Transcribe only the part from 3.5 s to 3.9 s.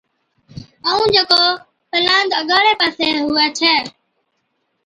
ڇَي